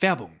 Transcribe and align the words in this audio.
Werbung. 0.00 0.40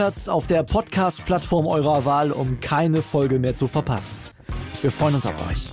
auf 0.00 0.46
der 0.46 0.62
Podcast-Plattform 0.62 1.66
eurer 1.66 2.04
Wahl, 2.04 2.30
um 2.30 2.60
keine 2.60 3.00
Folge 3.00 3.38
mehr 3.38 3.54
zu 3.54 3.66
verpassen. 3.66 4.14
Wir 4.82 4.92
freuen 4.92 5.14
uns 5.14 5.26
auf 5.26 5.34
euch. 5.48 5.70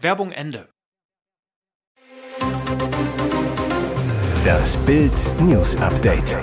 Werbung 0.00 0.30
Ende. 0.30 0.68
Das 4.44 4.76
Bild 4.78 5.12
News 5.40 5.76
Update. 5.76 6.36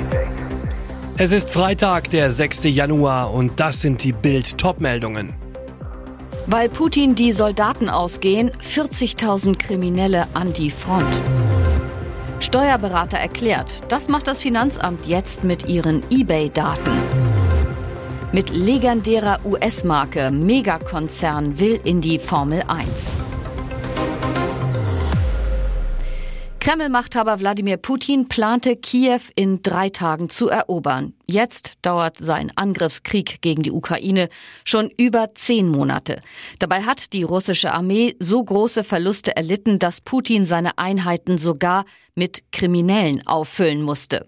Es 1.17 1.31
ist 1.31 1.51
Freitag, 1.51 2.09
der 2.09 2.31
6. 2.31 2.63
Januar 2.65 3.33
und 3.33 3.59
das 3.59 3.81
sind 3.81 4.03
die 4.03 4.13
Bild 4.13 4.57
Topmeldungen. 4.57 5.33
Weil 6.47 6.67
Putin 6.67 7.15
die 7.15 7.31
Soldaten 7.31 7.89
ausgehen, 7.89 8.51
40.000 8.61 9.57
Kriminelle 9.57 10.27
an 10.33 10.51
die 10.51 10.71
Front. 10.71 11.21
Steuerberater 12.41 13.17
erklärt, 13.17 13.81
das 13.89 14.09
macht 14.09 14.25
das 14.27 14.41
Finanzamt 14.41 15.05
jetzt 15.05 15.43
mit 15.43 15.69
ihren 15.69 16.01
eBay-Daten. 16.09 16.97
Mit 18.31 18.49
legendärer 18.49 19.39
US-Marke 19.45 20.31
Megakonzern 20.31 21.59
will 21.59 21.79
in 21.83 22.01
die 22.01 22.17
Formel 22.17 22.63
1. 22.67 23.30
Kreml-Machthaber 26.61 27.39
Wladimir 27.39 27.77
Putin 27.77 28.27
plante, 28.27 28.75
Kiew 28.75 29.21
in 29.35 29.63
drei 29.63 29.89
Tagen 29.89 30.29
zu 30.29 30.47
erobern. 30.47 31.15
Jetzt 31.25 31.73
dauert 31.81 32.19
sein 32.19 32.51
Angriffskrieg 32.55 33.41
gegen 33.41 33.63
die 33.63 33.71
Ukraine 33.71 34.29
schon 34.63 34.91
über 34.95 35.33
zehn 35.33 35.67
Monate. 35.67 36.21
Dabei 36.59 36.83
hat 36.83 37.13
die 37.13 37.23
russische 37.23 37.73
Armee 37.73 38.15
so 38.19 38.43
große 38.43 38.83
Verluste 38.83 39.35
erlitten, 39.35 39.79
dass 39.79 40.01
Putin 40.01 40.45
seine 40.45 40.77
Einheiten 40.77 41.39
sogar 41.39 41.83
mit 42.13 42.43
Kriminellen 42.51 43.25
auffüllen 43.25 43.81
musste. 43.81 44.27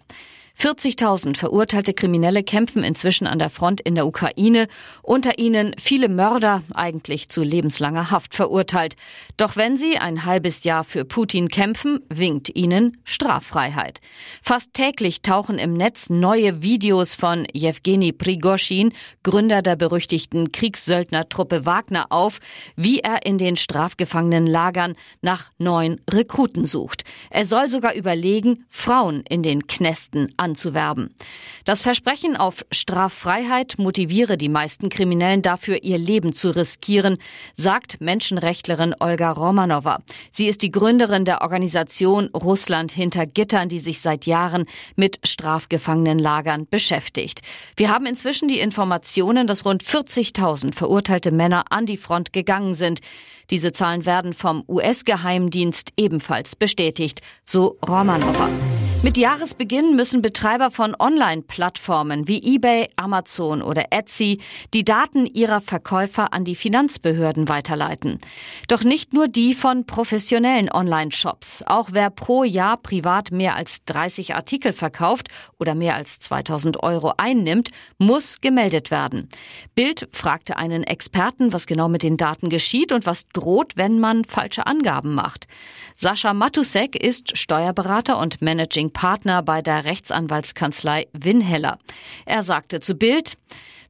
40.000 0.64 1.36
verurteilte 1.36 1.94
Kriminelle 1.94 2.42
kämpfen 2.42 2.86
inzwischen 2.86 3.28
an 3.28 3.38
der 3.38 3.50
Front 3.50 3.82
in 3.82 3.96
der 3.96 4.08
Ukraine, 4.08 4.68
unter 5.02 5.38
ihnen 5.38 5.76
viele 5.78 6.08
Mörder, 6.08 6.64
eigentlich 6.74 7.28
zu 7.28 7.44
lebenslanger 7.44 8.12
Haft 8.12 8.34
verurteilt. 8.34 8.96
Doch 9.36 9.58
wenn 9.58 9.76
sie 9.76 9.98
ein 9.98 10.24
halbes 10.24 10.64
Jahr 10.64 10.86
für 10.86 11.04
Putin 11.04 11.50
kämpfen, 11.50 12.00
winkt 12.08 12.56
ihnen 12.56 12.96
Straffreiheit. 13.04 14.00
Fast 14.42 14.74
täglich 14.74 15.22
tauchen 15.22 15.60
im 15.60 15.74
Netz 15.74 16.10
neue 16.10 16.62
Videos 16.62 17.14
von 17.14 17.46
Jewgeni 17.52 18.14
Prigoschin, 18.14 18.94
Gründer 19.24 19.64
der 19.64 19.76
berüchtigten 19.76 20.54
Kriegssöldnertruppe 20.54 21.66
Wagner 21.66 22.06
auf, 22.08 22.40
wie 22.78 23.02
er 23.02 23.26
in 23.26 23.38
den 23.38 23.58
Strafgefangenenlagern 23.58 24.96
nach 25.22 25.52
neuen 25.58 26.00
Rekruten 26.10 26.66
sucht. 26.66 27.04
Er 27.30 27.44
soll 27.44 27.70
sogar 27.70 27.96
überlegen, 27.96 28.64
Frauen 28.70 29.26
in 29.28 29.44
den 29.44 29.68
Knästen 29.68 30.34
anzuwerben. 30.54 31.16
Das 31.66 31.82
Versprechen 31.82 32.36
auf 32.38 32.64
Straffreiheit 32.72 33.76
motiviere 33.78 34.38
die 34.38 34.50
meisten 34.50 34.90
Kriminellen 34.90 35.42
dafür, 35.42 35.84
ihr 35.84 35.98
Leben 35.98 36.34
zu 36.34 36.56
riskieren, 36.56 37.18
sagt 37.56 38.02
Menschenrechtlerin 38.02 38.94
Olga 39.00 39.32
Romanova. 39.32 40.00
Sie 40.32 40.48
ist 40.48 40.62
die 40.62 40.72
Gründerin 40.72 41.26
der 41.26 41.42
Organisation 41.42 42.28
Russland 42.28 42.92
hinter 42.92 43.26
Gittern, 43.26 43.68
die 43.68 43.80
sich 43.80 44.00
seit 44.00 44.28
Jahren 44.28 44.66
mit 44.96 45.20
Strafgefangenenlagern 45.24 46.68
beschäftigt. 46.70 47.42
Wir 47.76 47.90
haben 47.90 48.06
inzwischen 48.06 48.48
die 48.48 48.60
Informationen, 48.60 49.48
dass 49.48 49.66
rund 49.66 49.84
40.000 49.84 50.76
verurteilte 50.76 51.32
Männer 51.32 51.66
an 51.72 51.88
die 51.88 51.98
Front 51.98 52.32
gegangen 52.34 52.76
sind. 52.76 53.00
Diese 53.50 53.72
Zahlen 53.72 54.06
werden 54.06 54.34
vom 54.34 54.64
US-Geheimdienst 54.68 55.94
ebenfalls 55.98 56.56
bestätigt, 56.56 57.22
so 57.44 57.78
Romanova. 57.88 58.50
Mit 59.04 59.18
Jahresbeginn 59.18 59.98
müssen 59.98 60.22
Betreiber 60.22 60.72
von 60.72 60.96
Online-Plattformen 60.98 62.30
wie 62.30 62.56
eBay, 62.56 62.88
Amazon 62.96 63.62
oder 63.62 63.88
Etsy 63.90 64.40
die 64.74 64.86
Daten 64.86 65.26
ihrer 65.26 65.60
Verkäufer 65.60 66.32
an 66.32 66.46
die 66.46 66.56
Finanzbehörden 66.56 67.50
weiterleiten. 67.50 68.18
Doch 68.70 68.86
nicht 68.86 69.12
nur 69.12 69.28
die 69.28 69.56
von 69.56 69.86
professionellen 69.86 70.72
Online-Shops. 70.72 71.66
Auch 71.68 71.90
wer 71.92 72.12
pro 72.12 72.46
Jahr 72.46 72.78
privat 72.78 73.34
mehr 73.34 73.58
als 73.58 73.84
30 73.84 74.36
Artikel 74.36 74.72
verkauft 74.72 75.28
oder 75.60 75.76
mehr 75.76 75.96
als 75.96 76.22
2000 76.22 76.82
Euro 76.82 77.12
einnimmt, 77.18 77.72
muss 77.98 78.40
gemeldet 78.40 78.90
werden. 78.90 79.28
Bild 79.76 80.08
fragte 80.14 80.56
einen 80.56 80.84
Experten, 80.84 81.52
was 81.52 81.68
genau 81.68 81.90
mit 81.90 82.04
den 82.04 82.16
Daten 82.16 82.48
geschieht 82.48 82.94
und 82.94 83.06
was 83.06 83.28
droht, 83.34 83.74
wenn 83.76 84.00
man 84.00 84.24
falsche 84.24 84.66
Angaben 84.66 85.14
macht. 85.14 85.48
Sascha 85.98 86.34
Matusek 86.34 86.96
ist 86.96 87.38
Steuerberater 87.38 88.18
und 88.18 88.42
Managing 88.42 88.93
Partner 88.94 89.42
bei 89.42 89.62
der 89.62 89.86
Rechtsanwaltskanzlei 89.86 91.08
Winheller. 91.14 91.80
Er 92.26 92.44
sagte 92.44 92.80
zu 92.80 92.96
Bild, 92.96 93.38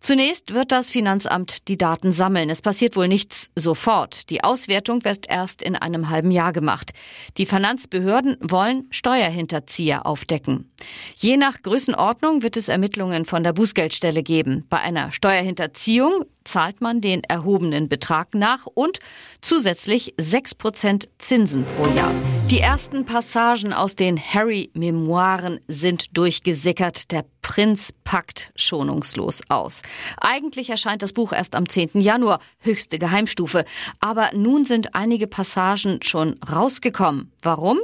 Zunächst 0.04 0.54
wird 0.54 0.74
das 0.74 0.92
Finanzamt 0.92 1.70
die 1.70 1.78
Daten 1.78 2.12
sammeln. 2.12 2.50
Es 2.50 2.62
passiert 2.62 2.98
wohl 2.98 3.08
nichts 3.08 3.52
sofort. 3.56 4.30
Die 4.30 4.44
Auswertung 4.44 5.06
wird 5.06 5.30
erst 5.30 5.62
in 5.62 5.78
einem 5.78 6.10
halben 6.10 6.30
Jahr 6.30 6.52
gemacht. 6.52 6.92
Die 7.38 7.46
Finanzbehörden 7.46 8.36
wollen 8.42 8.86
Steuerhinterzieher 8.92 10.06
aufdecken. 10.06 10.70
Je 11.16 11.38
nach 11.38 11.62
Größenordnung 11.62 12.42
wird 12.44 12.58
es 12.58 12.68
Ermittlungen 12.68 13.24
von 13.24 13.44
der 13.46 13.54
Bußgeldstelle 13.54 14.24
geben. 14.24 14.66
Bei 14.70 14.82
einer 14.82 15.14
Steuerhinterziehung 15.14 16.26
zahlt 16.44 16.82
man 16.82 17.00
den 17.00 17.24
erhobenen 17.24 17.88
Betrag 17.88 18.36
nach 18.36 18.66
und 18.66 19.00
zusätzlich 19.40 20.16
6% 20.20 21.08
Zinsen 21.18 21.64
pro 21.64 21.88
Jahr. 21.96 22.12
Die 22.54 22.60
ersten 22.60 23.04
Passagen 23.04 23.74
aus 23.74 23.96
den 23.96 24.16
Harry-Memoiren 24.16 25.60
sind 25.68 26.16
durchgesickert. 26.16 27.12
Der 27.12 27.26
Prinz 27.42 27.92
packt 28.04 28.52
schonungslos 28.56 29.42
aus. 29.50 29.82
Eigentlich 30.22 30.70
erscheint 30.70 31.02
das 31.02 31.14
Buch 31.14 31.34
erst 31.34 31.56
am 31.56 31.68
10. 31.68 32.00
Januar, 32.00 32.38
höchste 32.60 33.00
Geheimstufe. 33.00 33.66
Aber 34.02 34.30
nun 34.36 34.66
sind 34.66 34.94
einige 34.94 35.26
Passagen 35.26 36.04
schon 36.04 36.36
rausgekommen. 36.48 37.32
Warum? 37.42 37.80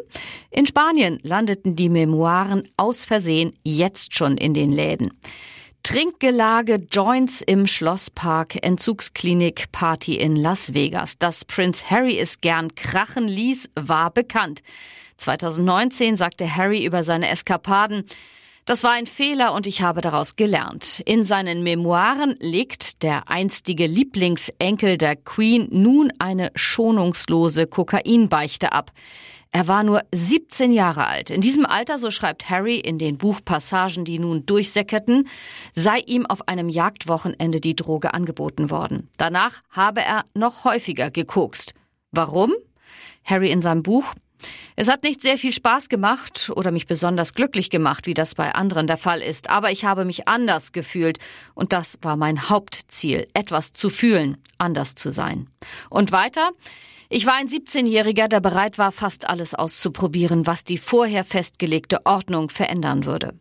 In 0.52 0.68
Spanien 0.68 1.20
landeten 1.24 1.76
die 1.76 1.90
Memoiren 1.90 2.62
aus 2.78 3.06
Versehen 3.06 3.54
jetzt 3.64 4.14
schon 4.14 4.38
in 4.38 4.54
den 4.54 4.70
Läden. 4.70 5.10
Trinkgelage, 5.84 6.88
Joints 6.92 7.42
im 7.42 7.66
Schlosspark, 7.66 8.64
Entzugsklinik, 8.64 9.72
Party 9.72 10.16
in 10.16 10.36
Las 10.36 10.74
Vegas. 10.74 11.18
Dass 11.18 11.46
Prince 11.46 11.90
Harry 11.90 12.20
es 12.20 12.42
gern 12.42 12.76
krachen 12.76 13.28
ließ, 13.28 13.70
war 13.76 14.12
bekannt. 14.12 14.62
2019 15.18 16.18
sagte 16.18 16.56
Harry 16.56 16.86
über 16.86 17.04
seine 17.04 17.30
Eskapaden, 17.30 18.06
das 18.70 18.84
war 18.84 18.92
ein 18.92 19.08
Fehler 19.08 19.54
und 19.56 19.66
ich 19.66 19.82
habe 19.82 20.02
daraus 20.02 20.36
gelernt. 20.36 21.02
In 21.06 21.26
seinen 21.26 21.64
Memoiren 21.64 22.36
legt 22.40 23.02
der 23.02 23.28
einstige 23.28 23.88
Lieblingsenkel 23.88 25.00
der 25.00 25.16
Queen 25.16 25.68
nun 25.72 26.14
eine 26.20 26.52
schonungslose 26.54 27.66
Kokainbeichte 27.66 28.72
ab. 28.72 28.92
Er 29.52 29.68
war 29.68 29.84
nur 29.84 30.04
17 30.14 30.72
Jahre 30.72 31.08
alt. 31.08 31.32
In 31.32 31.42
diesem 31.42 31.66
Alter, 31.66 31.98
so 31.98 32.12
schreibt 32.12 32.50
Harry 32.50 32.78
in 32.78 33.00
den 33.00 33.18
Buchpassagen, 33.18 34.06
die 34.06 34.20
nun 34.20 34.46
durchsäckerten, 34.46 35.28
sei 35.74 36.00
ihm 36.00 36.28
auf 36.28 36.48
einem 36.48 36.70
Jagdwochenende 36.70 37.60
die 37.60 37.76
Droge 37.76 38.14
angeboten 38.14 38.70
worden. 38.70 39.10
Danach 39.18 39.62
habe 39.72 40.02
er 40.02 40.24
noch 40.36 40.66
häufiger 40.66 41.10
gekokst. 41.10 41.74
Warum? 42.12 42.54
Harry 43.24 43.52
in 43.52 43.62
seinem 43.62 43.82
Buch 43.82 44.14
es 44.76 44.90
hat 44.90 45.04
nicht 45.04 45.22
sehr 45.22 45.38
viel 45.38 45.54
Spaß 45.54 45.90
gemacht 45.90 46.52
oder 46.56 46.72
mich 46.72 46.88
besonders 46.88 47.34
glücklich 47.34 47.70
gemacht, 47.70 48.06
wie 48.08 48.14
das 48.14 48.36
bei 48.36 48.54
anderen 48.54 48.88
der 48.88 48.98
Fall 48.98 49.22
ist, 49.22 49.50
aber 49.50 49.72
ich 49.72 49.86
habe 49.86 50.06
mich 50.06 50.28
anders 50.28 50.72
gefühlt 50.72 51.20
und 51.54 51.74
das 51.74 51.98
war 52.02 52.16
mein 52.16 52.50
Hauptziel, 52.50 53.26
etwas 53.34 53.74
zu 53.74 53.90
fühlen, 53.90 54.38
anders 54.58 54.96
zu 54.96 55.12
sein. 55.12 55.50
Und 55.90 56.12
weiter? 56.12 56.52
Ich 57.12 57.26
war 57.26 57.34
ein 57.34 57.48
17-Jähriger, 57.48 58.28
der 58.28 58.40
bereit 58.40 58.78
war, 58.78 58.92
fast 58.92 59.28
alles 59.28 59.56
auszuprobieren, 59.56 60.46
was 60.46 60.64
die 60.64 60.78
vorher 60.78 61.24
festgelegte 61.24 62.06
Ordnung 62.06 62.50
verändern 62.50 63.06
würde. 63.06 63.34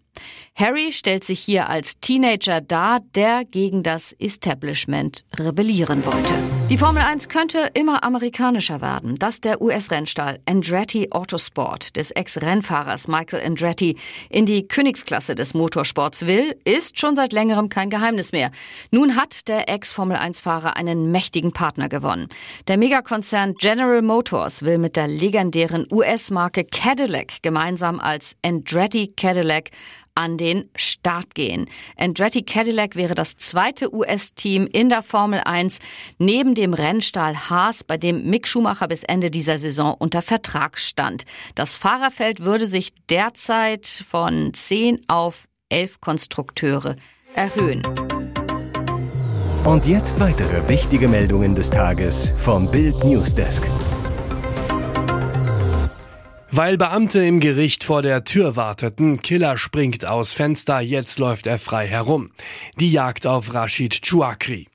Harry 0.55 0.93
stellt 0.93 1.25
sich 1.25 1.39
hier 1.39 1.69
als 1.69 2.01
Teenager 2.01 2.61
dar, 2.61 2.99
der 3.15 3.45
gegen 3.45 3.83
das 3.83 4.13
Establishment 4.19 5.25
rebellieren 5.39 6.05
wollte. 6.05 6.35
Die 6.69 6.77
Formel 6.77 7.03
1 7.03 7.29
könnte 7.29 7.71
immer 7.73 8.05
amerikanischer 8.05 8.83
werden. 8.83 9.15
Dass 9.15 9.41
der 9.41 9.63
US-Rennstall 9.63 10.39
Andretti 10.47 11.13
Autosport 11.13 11.97
des 11.97 12.11
Ex-Rennfahrers 12.11 13.09
Michael 13.09 13.47
Andretti 13.47 13.97
in 14.29 14.45
die 14.45 14.69
Königsklasse 14.69 15.35
des 15.35 15.55
Motorsports 15.55 16.27
will, 16.27 16.55
ist 16.65 17.01
schon 17.01 17.17
seit 17.17 17.33
längerem 17.33 17.69
kein 17.71 17.89
Geheimnis 17.89 18.33
mehr. 18.33 18.51
Nun 18.91 19.17
hat 19.17 19.49
der 19.49 19.69
Ex-Formel 19.71 20.19
1-Fahrer 20.19 20.77
einen 20.77 21.11
mächtigen 21.11 21.53
Partner 21.53 21.89
gewonnen. 21.89 22.29
Der 22.67 22.77
Megakonzern 22.77 23.55
General 23.55 24.03
Motors 24.03 24.63
will 24.63 24.79
mit 24.79 24.97
der 24.97 25.09
legendären 25.09 25.87
US-Marke 25.91 26.65
Cadillac 26.65 27.43
gemeinsam 27.43 27.99
als 27.99 28.37
Andretti 28.43 29.15
Cadillac 29.17 29.71
an 30.19 30.37
den 30.37 30.69
Start 30.75 31.37
gehen. 31.37 31.67
Andretti 31.97 32.43
Cadillac 32.43 32.97
wäre 32.97 33.15
das 33.15 33.37
zweite 33.37 33.94
US-Team 33.94 34.67
in 34.67 34.88
der 34.88 35.03
Formel 35.03 35.41
1 35.44 35.79
neben 36.19 36.56
dem 36.56 36.75
Rennstall 36.75 37.37
Haas, 37.49 37.85
bei 37.85 37.97
dem 37.97 38.29
Mick 38.29 38.49
Schumacher 38.49 38.88
bis 38.88 39.05
Ende 39.05 39.31
dieser 39.31 39.61
Saison 39.61 39.94
unter 39.97 40.20
Vertrag 40.20 40.76
stand. 40.76 41.23
Das 41.55 41.76
Fahrerfeld 41.76 42.41
würde 42.41 42.67
sich 42.67 42.93
derzeit 43.09 43.87
von 43.87 44.53
10 44.53 45.03
auf 45.06 45.47
11 45.69 46.00
Konstrukteure 46.00 46.97
erhöhen. 47.35 47.82
Und 49.64 49.87
jetzt 49.87 50.19
weitere 50.19 50.69
wichtige 50.69 51.06
Meldungen 51.06 51.55
des 51.55 51.71
Tages 51.71 52.32
vom 52.37 52.69
Bild 52.71 53.05
Newsdesk. 53.05 53.62
Weil 56.59 56.77
Beamte 56.77 57.25
im 57.25 57.39
Gericht 57.39 57.85
vor 57.85 58.03
der 58.03 58.25
Tür 58.25 58.57
warteten, 58.57 59.23
Killer 59.23 59.57
springt 59.57 60.05
aus 60.05 60.33
Fenster, 60.33 60.81
jetzt 60.81 61.21
läuft 61.21 61.47
er 61.47 61.57
frei 61.57 61.87
herum. 61.87 62.33
Die 62.81 62.91
Jagd 62.91 63.29
auf 63.29 63.55
Rashid 63.55 64.05
Chouakri. 64.05 64.67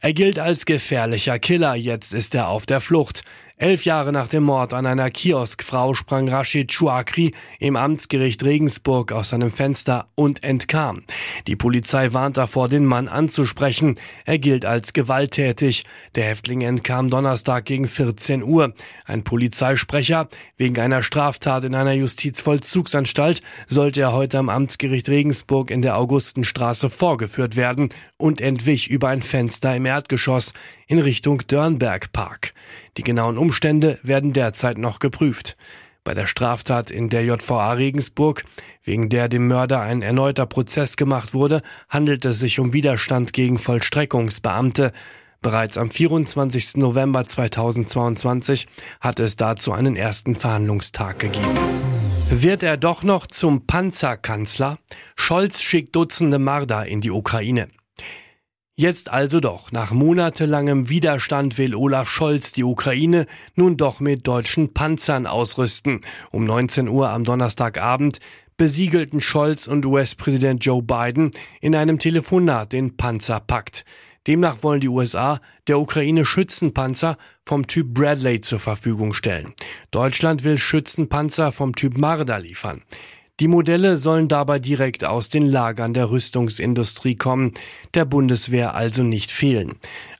Er 0.00 0.14
gilt 0.14 0.38
als 0.38 0.64
gefährlicher 0.64 1.38
Killer, 1.38 1.74
jetzt 1.74 2.14
ist 2.14 2.34
er 2.34 2.48
auf 2.48 2.64
der 2.64 2.80
Flucht. 2.80 3.24
Elf 3.60 3.84
Jahre 3.84 4.12
nach 4.12 4.28
dem 4.28 4.44
Mord 4.44 4.72
an 4.72 4.86
einer 4.86 5.10
Kioskfrau 5.10 5.92
sprang 5.94 6.28
Rashid 6.28 6.72
Chouakri 6.72 7.32
im 7.58 7.74
Amtsgericht 7.74 8.44
Regensburg 8.44 9.10
aus 9.10 9.30
seinem 9.30 9.50
Fenster 9.50 10.06
und 10.14 10.44
entkam. 10.44 11.02
Die 11.48 11.56
Polizei 11.56 12.12
warnt 12.12 12.36
davor, 12.36 12.68
den 12.68 12.84
Mann 12.84 13.08
anzusprechen. 13.08 13.98
Er 14.24 14.38
gilt 14.38 14.64
als 14.64 14.92
gewalttätig. 14.92 15.82
Der 16.14 16.26
Häftling 16.26 16.60
entkam 16.60 17.10
Donnerstag 17.10 17.64
gegen 17.64 17.88
14 17.88 18.44
Uhr. 18.44 18.74
Ein 19.06 19.24
Polizeisprecher, 19.24 20.28
wegen 20.56 20.78
einer 20.78 21.02
Straftat 21.02 21.64
in 21.64 21.74
einer 21.74 21.94
Justizvollzugsanstalt, 21.94 23.42
sollte 23.66 24.02
er 24.02 24.12
heute 24.12 24.38
am 24.38 24.50
Amtsgericht 24.50 25.08
Regensburg 25.08 25.72
in 25.72 25.82
der 25.82 25.98
Augustenstraße 25.98 26.88
vorgeführt 26.88 27.56
werden 27.56 27.88
und 28.18 28.40
entwich 28.40 28.88
über 28.88 29.08
ein 29.08 29.22
Fenster 29.22 29.74
im 29.74 29.84
Erdgeschoss 29.84 30.52
in 30.86 31.00
Richtung 31.00 31.42
Dörnberg 31.48 32.12
Park. 32.12 32.52
Die 32.96 33.02
genauen 33.02 33.38
Umstände 33.38 33.98
werden 34.02 34.32
derzeit 34.32 34.78
noch 34.78 34.98
geprüft. 34.98 35.56
Bei 36.04 36.14
der 36.14 36.26
Straftat 36.26 36.90
in 36.90 37.10
der 37.10 37.24
JVA 37.24 37.72
Regensburg, 37.72 38.44
wegen 38.82 39.10
der 39.10 39.28
dem 39.28 39.46
Mörder 39.46 39.80
ein 39.82 40.00
erneuter 40.00 40.46
Prozess 40.46 40.96
gemacht 40.96 41.34
wurde, 41.34 41.60
handelt 41.88 42.24
es 42.24 42.38
sich 42.38 42.58
um 42.60 42.72
Widerstand 42.72 43.32
gegen 43.34 43.58
Vollstreckungsbeamte. 43.58 44.92
Bereits 45.42 45.76
am 45.76 45.90
24. 45.90 46.78
November 46.78 47.24
2022 47.24 48.66
hat 49.00 49.20
es 49.20 49.36
dazu 49.36 49.72
einen 49.72 49.96
ersten 49.96 50.34
Verhandlungstag 50.34 51.18
gegeben. 51.18 51.58
Wird 52.30 52.62
er 52.62 52.76
doch 52.76 53.02
noch 53.02 53.26
zum 53.26 53.66
Panzerkanzler? 53.66 54.78
Scholz 55.14 55.60
schickt 55.60 55.94
Dutzende 55.94 56.38
Marder 56.38 56.86
in 56.86 57.00
die 57.00 57.10
Ukraine. 57.10 57.68
Jetzt 58.80 59.10
also 59.10 59.40
doch. 59.40 59.72
Nach 59.72 59.90
monatelangem 59.90 60.88
Widerstand 60.88 61.58
will 61.58 61.74
Olaf 61.74 62.08
Scholz 62.08 62.52
die 62.52 62.62
Ukraine 62.62 63.26
nun 63.56 63.76
doch 63.76 63.98
mit 63.98 64.28
deutschen 64.28 64.72
Panzern 64.72 65.26
ausrüsten. 65.26 65.98
Um 66.30 66.44
19 66.44 66.86
Uhr 66.86 67.10
am 67.10 67.24
Donnerstagabend 67.24 68.20
besiegelten 68.56 69.20
Scholz 69.20 69.66
und 69.66 69.84
US-Präsident 69.84 70.64
Joe 70.64 70.80
Biden 70.80 71.32
in 71.60 71.74
einem 71.74 71.98
Telefonat 71.98 72.72
den 72.72 72.96
Panzerpakt. 72.96 73.84
Demnach 74.28 74.62
wollen 74.62 74.80
die 74.80 74.88
USA 74.88 75.40
der 75.66 75.80
Ukraine 75.80 76.24
Schützenpanzer 76.24 77.16
vom 77.44 77.66
Typ 77.66 77.94
Bradley 77.94 78.42
zur 78.42 78.60
Verfügung 78.60 79.12
stellen. 79.12 79.54
Deutschland 79.90 80.44
will 80.44 80.56
Schützenpanzer 80.56 81.50
vom 81.50 81.74
Typ 81.74 81.98
Marder 81.98 82.38
liefern. 82.38 82.82
Die 83.40 83.48
Modelle 83.48 83.98
sollen 83.98 84.26
dabei 84.26 84.58
direkt 84.58 85.04
aus 85.04 85.28
den 85.28 85.46
Lagern 85.46 85.94
der 85.94 86.10
Rüstungsindustrie 86.10 87.14
kommen, 87.14 87.52
der 87.94 88.04
Bundeswehr 88.04 88.74
also 88.74 89.04
nicht 89.04 89.30
fehlen. 89.30 89.74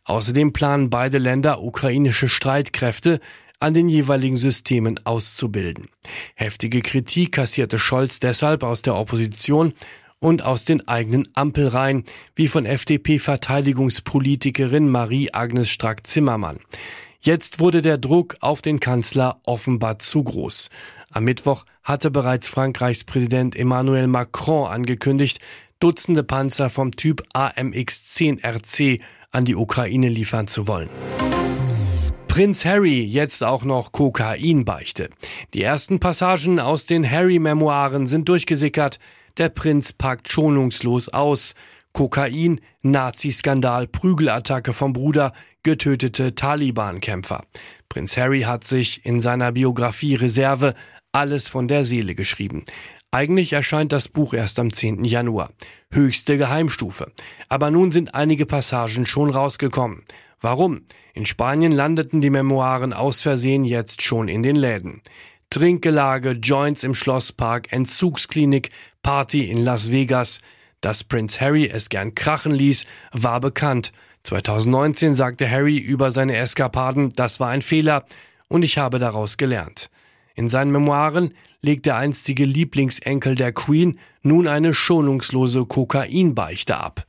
Außerdem 0.05 0.53
planen 0.53 0.89
beide 0.89 1.19
Länder 1.19 1.61
ukrainische 1.63 2.29
Streitkräfte 2.29 3.19
an 3.59 3.75
den 3.75 3.89
jeweiligen 3.89 4.37
Systemen 4.37 5.01
auszubilden. 5.05 5.89
Heftige 6.37 6.81
Kritik 6.81 7.33
kassierte 7.33 7.81
Scholz 7.81 8.21
deshalb 8.21 8.63
aus 8.63 8.83
der 8.83 8.95
Opposition 8.95 9.73
und 10.21 10.43
aus 10.43 10.65
den 10.65 10.87
eigenen 10.87 11.27
Ampelreihen, 11.35 12.05
wie 12.37 12.47
von 12.47 12.67
FDP-Verteidigungspolitikerin 12.67 14.89
Marie-Agnes 14.89 15.69
Strack-Zimmermann. 15.69 16.61
Jetzt 17.21 17.59
wurde 17.59 17.83
der 17.83 17.99
Druck 17.99 18.37
auf 18.41 18.63
den 18.63 18.79
Kanzler 18.79 19.41
offenbar 19.45 19.99
zu 19.99 20.23
groß. 20.23 20.71
Am 21.11 21.25
Mittwoch 21.25 21.65
hatte 21.83 22.13
bereits 22.13 22.49
Frankreichs 22.49 23.03
Präsident 23.03 23.57
Emmanuel 23.57 24.07
Macron 24.07 24.69
angekündigt, 24.69 25.41
Dutzende 25.81 26.23
Panzer 26.23 26.71
vom 26.71 26.93
Typ 26.93 27.23
AMX-10 27.35 28.43
RC 28.45 29.01
an 29.31 29.45
die 29.45 29.55
Ukraine 29.57 30.09
liefern 30.09 30.49
zu 30.49 30.67
wollen. 30.67 30.89
Prinz 32.27 32.65
Harry 32.65 33.03
jetzt 33.03 33.43
auch 33.43 33.65
noch 33.65 33.91
Kokainbeichte. 33.91 35.09
Die 35.55 35.63
ersten 35.63 35.99
Passagen 35.99 36.61
aus 36.61 36.87
den 36.87 37.09
Harry-Memoiren 37.09 38.07
sind 38.07 38.29
durchgesickert. 38.29 38.99
Der 39.39 39.49
Prinz 39.49 39.93
packt 39.93 40.31
schonungslos 40.31 41.09
aus. 41.09 41.55
Kokain, 41.93 42.61
Nazi-Skandal, 42.83 43.87
Prügelattacke 43.87 44.73
vom 44.73 44.93
Bruder, 44.93 45.33
getötete 45.63 46.35
Taliban-Kämpfer. 46.35 47.43
Prinz 47.89 48.17
Harry 48.17 48.43
hat 48.43 48.65
sich 48.65 49.05
in 49.05 49.21
seiner 49.21 49.53
Biografie 49.53 50.15
Reserve 50.15 50.75
alles 51.13 51.49
von 51.49 51.69
der 51.69 51.85
Seele 51.85 52.15
geschrieben. 52.15 52.65
Eigentlich 53.11 53.55
erscheint 53.55 53.93
das 53.93 54.09
Buch 54.09 54.35
erst 54.35 54.59
am 54.59 54.73
10. 54.73 55.05
Januar. 55.05 55.51
Höchste 55.91 56.37
Geheimstufe. 56.37 57.11
Aber 57.49 57.71
nun 57.71 57.91
sind 57.91 58.15
einige 58.15 58.45
Passagen 58.45 59.07
schon 59.07 59.31
rausgekommen. 59.31 60.03
Warum? 60.41 60.83
In 61.15 61.25
Spanien 61.25 61.73
landeten 61.73 62.21
die 62.21 62.31
Memoiren 62.31 62.93
aus 62.93 63.23
Versehen 63.23 63.65
jetzt 63.65 64.03
schon 64.03 64.29
in 64.29 64.43
den 64.43 64.57
Läden. 64.57 65.01
Trinkgelage, 65.51 66.33
Joints 66.33 66.85
im 66.85 66.95
Schlosspark, 66.95 67.73
Entzugsklinik, 67.73 68.71
Party 69.03 69.51
in 69.51 69.65
Las 69.65 69.91
Vegas. 69.91 70.41
Dass 70.81 71.03
Prinz 71.03 71.41
Harry 71.41 71.67
es 71.67 71.89
gern 71.89 72.15
krachen 72.15 72.53
ließ, 72.53 72.87
war 73.13 73.41
bekannt. 73.41 73.93
2019 74.23 75.15
sagte 75.15 75.51
Harry 75.51 75.79
über 75.79 76.11
seine 76.13 76.37
Eskapaden, 76.37 77.11
das 77.11 77.41
war 77.41 77.49
ein 77.49 77.63
Fehler 77.63 78.05
und 78.49 78.63
ich 78.63 78.79
habe 78.79 78.99
daraus 78.99 79.37
gelernt. 79.37 79.91
In 80.35 80.49
seinen 80.49 80.71
Memoiren 80.71 81.35
legt 81.63 81.87
der 81.87 81.97
einstige 81.97 82.45
Lieblingsenkel 82.45 83.35
der 83.35 83.53
Queen 83.53 83.99
nun 84.23 84.47
eine 84.47 84.73
schonungslose 84.73 85.65
Kokainbeichte 85.67 86.79
ab. 86.79 87.05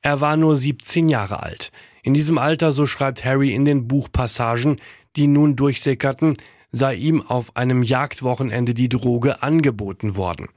Er 0.00 0.20
war 0.20 0.36
nur 0.36 0.56
17 0.56 1.08
Jahre 1.08 1.44
alt. 1.44 1.70
In 2.02 2.14
diesem 2.14 2.38
Alter, 2.38 2.72
so 2.72 2.86
schreibt 2.86 3.24
Harry 3.24 3.54
in 3.54 3.64
den 3.64 3.86
Buchpassagen, 3.86 4.80
die 5.14 5.28
nun 5.28 5.54
durchsickerten, 5.54 6.34
sei 6.72 6.96
ihm 6.96 7.22
auf 7.22 7.56
einem 7.56 7.84
Jagdwochenende 7.84 8.74
die 8.74 8.88
Droge 8.88 9.42
angeboten 9.42 10.16
worden. 10.16 10.48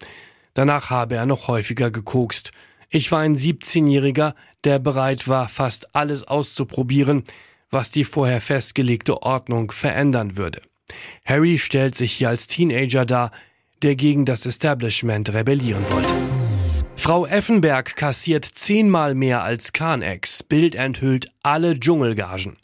Danach 0.56 0.90
habe 0.90 1.16
er 1.16 1.28
noch 1.28 1.48
häufiger 1.48 1.92
gekokst. 1.92 2.52
Ich 2.90 3.12
war 3.12 3.20
ein 3.20 3.36
17-Jähriger, 3.36 4.34
der 4.64 4.80
bereit 4.80 5.28
war, 5.28 5.48
fast 5.50 5.96
alles 5.96 6.24
auszuprobieren, 6.24 7.24
was 7.70 7.92
die 7.92 8.06
vorher 8.06 8.42
festgelegte 8.42 9.22
Ordnung 9.22 9.72
verändern 9.72 10.38
würde. 10.38 10.62
Harry 11.26 11.60
stellt 11.60 11.94
sich 11.96 12.14
hier 12.14 12.30
als 12.30 12.48
Teenager 12.48 13.06
dar, 13.06 13.32
der 13.82 13.96
gegen 13.96 14.26
das 14.26 14.46
Establishment 14.46 15.34
rebellieren 15.34 15.84
wollte. 15.92 16.16
Frau 16.98 17.26
Effenberg 17.28 17.96
kassiert 17.96 18.46
zehnmal 18.46 19.14
mehr 19.14 19.44
als 19.44 19.74
Kahnex. 19.74 20.42
Bild 20.44 20.76
enthüllt 20.76 21.28
alle 21.44 21.80
Dschungelgagen. 21.80 22.58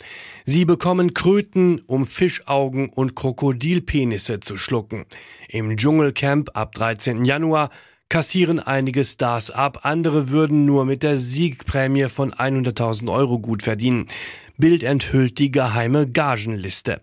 Sie 0.46 0.66
bekommen 0.66 1.14
Kröten, 1.14 1.82
um 1.86 2.08
Fischaugen 2.08 2.90
und 2.90 3.16
Krokodilpenisse 3.16 4.40
zu 4.40 4.58
schlucken. 4.58 5.06
Im 5.50 5.78
Dschungelcamp 5.78 6.50
ab 6.56 6.74
13. 6.74 7.24
Januar 7.24 7.70
kassieren 8.10 8.60
einige 8.60 9.06
Stars 9.06 9.52
ab, 9.52 9.80
andere 9.84 10.30
würden 10.30 10.66
nur 10.66 10.86
mit 10.86 11.02
der 11.02 11.18
Siegprämie 11.18 12.10
von 12.10 12.34
100.000 12.34 13.10
Euro 13.10 13.40
gut 13.40 13.64
verdienen. 13.64 14.08
Bild 14.58 14.84
enthüllt 14.84 15.40
die 15.40 15.50
geheime 15.50 16.08
Gagenliste. 16.08 17.00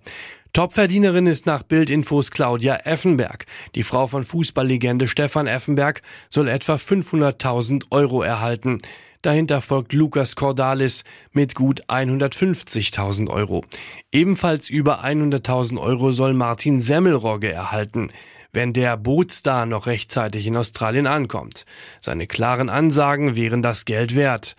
Topverdienerin 0.53 1.27
ist 1.27 1.47
nach 1.47 1.63
Bildinfos 1.63 2.31
Claudia 2.31 2.77
Effenberg. 2.85 3.47
Die 3.75 3.83
Frau 3.83 4.07
von 4.07 4.25
Fußballlegende 4.25 5.07
Stefan 5.07 5.47
Effenberg 5.47 6.03
soll 6.31 6.49
etwa 6.49 6.75
500.000 6.75 7.85
Euro 7.91 8.23
erhalten. 8.23 8.79
Dahinter 9.23 9.61
folgt 9.61 9.93
Lukas 9.93 10.37
Cordalis 10.37 11.03
mit 11.33 11.57
gut 11.57 11.85
150.000 11.89 13.29
Euro. 13.29 13.65
Ebenfalls 14.13 14.71
über 14.71 15.05
100.000 15.05 15.81
Euro 15.81 16.13
soll 16.13 16.35
Martin 16.35 16.79
Semmelrogge 16.79 17.51
erhalten, 17.51 18.09
wenn 18.53 18.73
der 18.73 18.97
Bootstar 18.97 19.67
noch 19.67 19.87
rechtzeitig 19.87 20.47
in 20.47 20.57
Australien 20.57 21.09
ankommt. 21.09 21.65
Seine 22.01 22.29
klaren 22.29 22.71
Ansagen 22.71 23.35
wären 23.35 23.61
das 23.61 23.85
Geld 23.85 24.15
wert. 24.15 24.55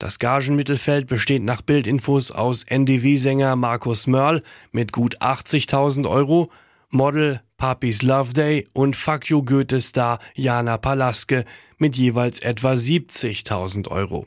Das 0.00 0.18
Gagenmittelfeld 0.18 1.08
besteht 1.08 1.42
nach 1.42 1.60
Bildinfos 1.60 2.30
aus 2.30 2.64
NDW-Sänger 2.64 3.54
Markus 3.54 4.06
Mörl 4.06 4.42
mit 4.72 4.92
gut 4.92 5.20
80.000 5.20 6.08
Euro, 6.08 6.50
Model 6.88 7.42
Papis 7.58 8.00
Love 8.00 8.32
Day 8.32 8.66
und 8.72 8.96
Fuck 8.96 9.28
You 9.28 9.44
Goethe-Star 9.44 10.18
Jana 10.34 10.78
Palaske 10.78 11.44
mit 11.76 11.96
jeweils 11.96 12.40
etwa 12.40 12.72
70.000 12.72 13.88
Euro. 13.88 14.24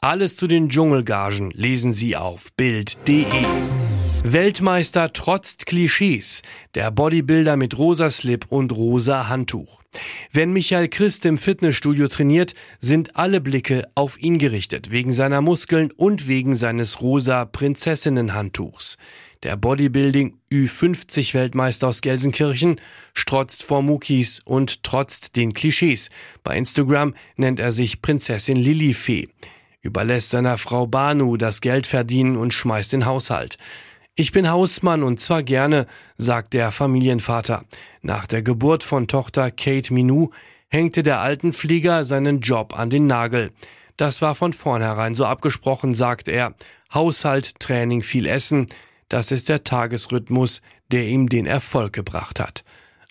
Alles 0.00 0.36
zu 0.36 0.48
den 0.48 0.68
Dschungelgagen 0.68 1.52
lesen 1.52 1.92
Sie 1.92 2.16
auf 2.16 2.52
Bild.de. 2.56 3.24
Weltmeister 4.26 5.12
trotzt 5.12 5.66
Klischees. 5.66 6.40
Der 6.74 6.90
Bodybuilder 6.90 7.58
mit 7.58 7.76
rosa 7.76 8.10
Slip 8.10 8.46
und 8.48 8.72
rosa 8.72 9.28
Handtuch. 9.28 9.82
Wenn 10.32 10.54
Michael 10.54 10.88
Christ 10.88 11.26
im 11.26 11.36
Fitnessstudio 11.36 12.08
trainiert, 12.08 12.54
sind 12.80 13.16
alle 13.16 13.42
Blicke 13.42 13.86
auf 13.94 14.18
ihn 14.18 14.38
gerichtet, 14.38 14.90
wegen 14.90 15.12
seiner 15.12 15.42
Muskeln 15.42 15.92
und 15.92 16.26
wegen 16.26 16.56
seines 16.56 17.02
rosa 17.02 17.44
Prinzessinnenhandtuchs. 17.44 18.96
Der 19.42 19.58
Bodybuilding 19.58 20.38
Ü50 20.50 21.34
Weltmeister 21.34 21.88
aus 21.88 22.00
Gelsenkirchen 22.00 22.80
strotzt 23.12 23.62
vor 23.62 23.82
Muckis 23.82 24.40
und 24.46 24.82
trotzt 24.84 25.36
den 25.36 25.52
Klischees. 25.52 26.08
Bei 26.42 26.56
Instagram 26.56 27.14
nennt 27.36 27.60
er 27.60 27.72
sich 27.72 28.00
Prinzessin 28.00 28.56
Lilifee. 28.56 29.28
Überlässt 29.82 30.30
seiner 30.30 30.56
Frau 30.56 30.86
Banu 30.86 31.36
das 31.36 31.60
Geld 31.60 31.86
verdienen 31.86 32.38
und 32.38 32.54
schmeißt 32.54 32.94
den 32.94 33.04
Haushalt. 33.04 33.58
Ich 34.16 34.30
bin 34.30 34.48
Hausmann 34.48 35.02
und 35.02 35.18
zwar 35.18 35.42
gerne, 35.42 35.88
sagt 36.16 36.52
der 36.52 36.70
Familienvater. 36.70 37.64
Nach 38.00 38.28
der 38.28 38.42
Geburt 38.42 38.84
von 38.84 39.08
Tochter 39.08 39.50
Kate 39.50 39.92
Minou 39.92 40.30
hängte 40.68 41.02
der 41.02 41.18
Altenflieger 41.18 42.04
seinen 42.04 42.38
Job 42.38 42.78
an 42.78 42.90
den 42.90 43.08
Nagel. 43.08 43.50
Das 43.96 44.22
war 44.22 44.36
von 44.36 44.52
vornherein 44.52 45.14
so 45.14 45.26
abgesprochen, 45.26 45.96
sagt 45.96 46.28
er. 46.28 46.54
Haushalt, 46.92 47.58
Training, 47.58 48.04
viel 48.04 48.26
Essen, 48.26 48.68
das 49.08 49.32
ist 49.32 49.48
der 49.48 49.64
Tagesrhythmus, 49.64 50.62
der 50.92 51.08
ihm 51.08 51.28
den 51.28 51.46
Erfolg 51.46 51.92
gebracht 51.92 52.38
hat. 52.38 52.62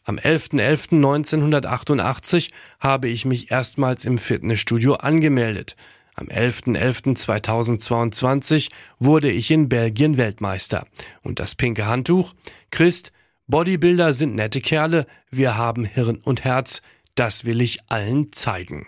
Am 0.05 0.15
11.11.1988 0.15 2.51
habe 2.79 3.09
ich 3.09 3.25
mich 3.25 3.51
erstmals 3.51 4.05
im 4.05 4.17
Fitnessstudio 4.17 4.93
angemeldet. 4.93 5.75
Am 6.15 6.27
11.11.2022 6.27 8.69
wurde 8.99 9.31
ich 9.31 9.49
in 9.51 9.69
Belgien 9.69 10.17
Weltmeister. 10.17 10.85
Und 11.21 11.39
das 11.39 11.55
pinke 11.55 11.87
Handtuch? 11.87 12.33
Christ, 12.71 13.13
Bodybuilder 13.47 14.11
sind 14.13 14.35
nette 14.35 14.59
Kerle, 14.61 15.05
wir 15.29 15.57
haben 15.57 15.85
Hirn 15.85 16.17
und 16.17 16.43
Herz, 16.43 16.81
das 17.15 17.45
will 17.45 17.61
ich 17.61 17.79
allen 17.89 18.31
zeigen. 18.31 18.87